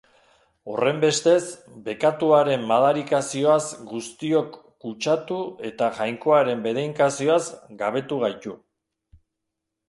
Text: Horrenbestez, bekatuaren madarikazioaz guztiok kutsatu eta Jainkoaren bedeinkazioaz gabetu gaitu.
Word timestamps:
Horrenbestez, 0.75 1.41
bekatuaren 1.89 2.63
madarikazioaz 2.71 3.59
guztiok 3.91 4.57
kutsatu 4.87 5.37
eta 5.71 5.91
Jainkoaren 6.01 6.65
bedeinkazioaz 6.65 7.41
gabetu 7.85 8.19
gaitu. 8.27 8.57